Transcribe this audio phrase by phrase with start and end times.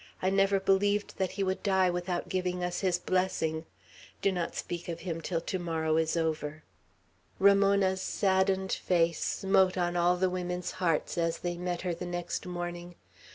[0.19, 3.67] "I never believed that he would die without giving us his blessing.
[4.23, 6.63] Do not speak of him till to morrow is over."
[7.37, 12.47] Ramona's saddened face smote on all the women's hearts as they met her the next
[12.47, 12.95] morning.